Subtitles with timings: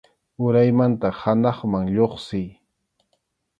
[0.45, 2.49] Uraymanta hanaqman lluqsiy.